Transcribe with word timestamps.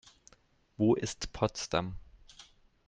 Wo 0.77 0.95
ist 0.95 1.31
Potsdam? 1.31 1.95